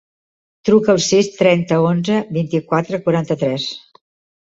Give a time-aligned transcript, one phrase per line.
[0.69, 3.73] Truca al sis, trenta, onze, vint-i-quatre, quaranta-tres.